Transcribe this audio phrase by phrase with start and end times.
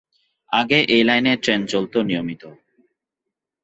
[0.51, 2.43] আগে এ লাইনে ট্রেন চলত নিয়মিত।